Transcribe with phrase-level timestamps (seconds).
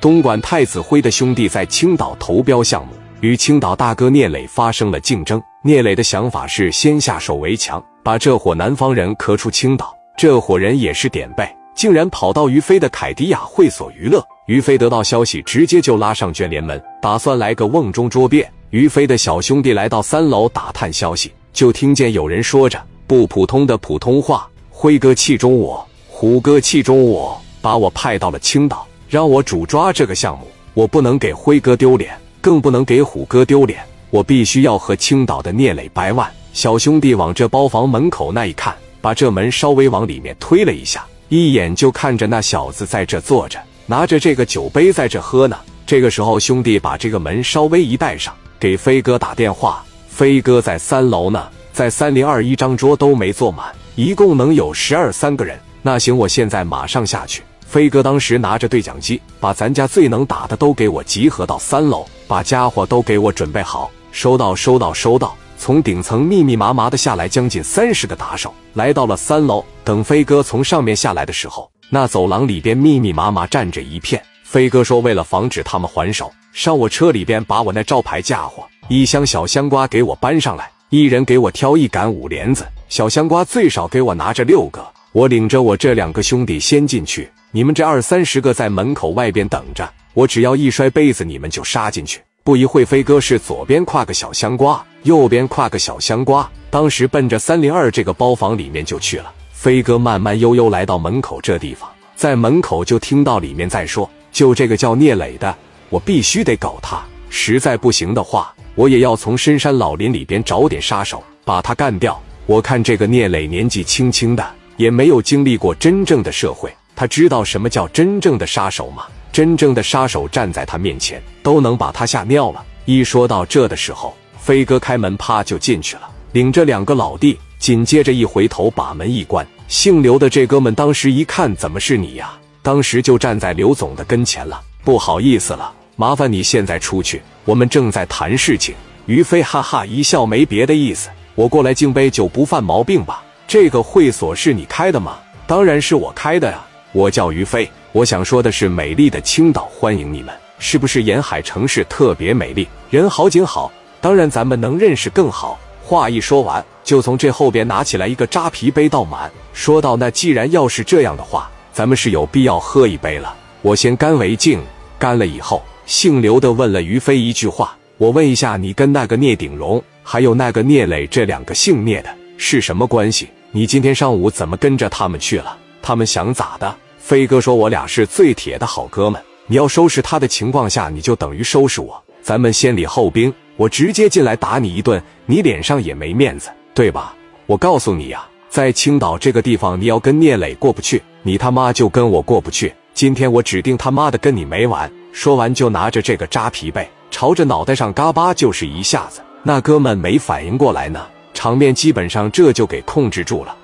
[0.00, 5.40] 东莞太子辉的兄弟在青岛投标项目，与青岛大哥聂磊发生了竞争。
[5.62, 9.94] 聂磊的想法是先下手为强，把这伙南方人磕出青岛。
[10.16, 14.24] 这伙人也是点背，竟然跑到于飞的凯迪亚会所娱乐。
[14.46, 18.48] 于飞得到消息，直接就拉上卷帘门，打算来个瓮中捉鳖。
[18.70, 33.80] 于飞的小兄弟来到三楼打探消息，就听见有人说着不普通的普通话：“辉哥器重我，虎哥器重我，把我派到了青岛。”让我主抓这个项目，我不能给辉哥丢脸，更不能给虎哥丢脸。
[34.08, 36.30] 我必须要和青岛的聂磊掰腕。
[36.52, 45.58] 小兄弟往这包房门口那一看，把这门稍微往里面推了一下，一眼就看着那小子在这坐着，拿着这个酒杯在这喝呢。
[45.84, 49.84] 这个时候，兄弟把这个门稍微一带上，给飞哥打电话。
[50.08, 55.58] 飞哥在三楼呢，在三零二一张桌都没坐满，一共能有十二三个人。
[55.82, 57.42] 那行，我现在马上下去。
[57.70, 63.88] 飞哥当时拿着对讲机，把咱家最能打的都给我集合到三楼，把家伙都给我准备好。
[64.10, 65.36] 收到，收到，收到。
[65.56, 69.64] 从顶层密密麻麻的下来将近三十个打手，来到了三楼。
[69.84, 74.20] 等飞哥从上面下来的时候，那走廊里边密密麻麻站着一片。
[74.42, 84.84] 飞哥说，为了防止他们还手，上我车里边把我那招牌家伙一箱小香瓜给我搬上来，一人给我挑一杆五连子，小香瓜最少给我拿着六个。
[85.12, 87.30] 我领着我这两个兄弟先进去。
[87.52, 92.20] 你们这二三十个在门口外边等着，我只要一摔杯子，你们就杀进去。
[92.44, 99.32] 不一会，飞哥是左边挎个小香瓜，右边挎个小香瓜，当时奔着三零二这个包房里面就去了。
[99.50, 105.52] 飞哥慢慢悠悠来到门口这地方，在门口就听到里面在说：“就这个叫聂磊的，
[105.88, 107.02] 我必须得搞他。
[107.30, 112.20] 实在不行的话，我也要从深山老林里边找点杀手，把他干掉。
[112.46, 119.06] 我看这个聂磊年纪轻轻的，也没有经历过真正的社会。”他知道什么叫真正的杀手吗？
[119.32, 122.62] 真正的杀手站在他面前都能把他吓尿了。
[122.84, 129.46] 一说到这的时候，飞哥开门啪就进去了，领着两个老弟，紧接着一回头把门一关。
[129.66, 132.32] 姓刘的这哥们当时一看，怎么是你呀？
[132.60, 134.60] 当时就站在刘总的跟前了。
[134.84, 138.74] 不好意思了，麻烦你现在出去，我们正在谈事情。
[139.06, 143.22] 于飞哈哈一笑，没别的意思，我过来敬杯酒不犯毛病吧？
[143.48, 145.16] 这个会所是你开的吗？
[145.46, 146.62] 当然是我开的呀。
[146.92, 153.70] 我叫于飞，我想说的是，美丽的青岛欢迎你们，是不是沿海城市特别美丽，人好景好？
[154.00, 155.58] 当然，咱们能认识更好。
[155.82, 163.34] 话一说完，就从这后边拿起来一个扎啤杯倒满，说道：“那既然要是这样的话，咱们是有必要喝一杯了。
[163.62, 164.60] 我先干为敬。
[164.98, 173.28] 干了以后，姓刘的问了于飞一句话：我问一下，你跟那个聂鼎荣还有那个聂磊这两个姓聂的是什么关系？
[173.52, 176.74] 你今天上午怎么跟着他们去了？”他们想咋的？
[176.98, 182.00] 飞哥说：“我俩是最铁的好哥们，你要收拾他的情况下，你就等于收拾我。
[182.22, 187.14] 咱们先礼后兵，我直接进来打你一顿，你脸上也没面子，对吧？
[187.46, 192.72] 我告诉你呀，在青岛这个地方，你要跟聂磊过不去，你他妈就跟我过不去。
[192.94, 199.20] 今天我指定他妈的跟你没完。”说完就拿着这个扎皮被，朝着脑袋上嘎巴就是一下子。
[199.42, 201.04] 那哥们没反应过来呢，
[201.34, 203.56] 场面基本上这就给控制住了。